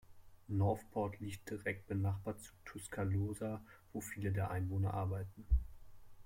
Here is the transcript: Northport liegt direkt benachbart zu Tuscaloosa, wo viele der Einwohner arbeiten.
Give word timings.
Northport 0.47 1.19
liegt 1.19 1.47
direkt 1.51 1.85
benachbart 1.85 2.41
zu 2.41 2.51
Tuscaloosa, 2.65 3.63
wo 3.93 4.01
viele 4.01 4.31
der 4.31 4.49
Einwohner 4.49 4.95
arbeiten. 4.95 5.45